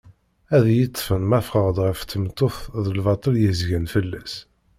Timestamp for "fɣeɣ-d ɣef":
1.47-1.99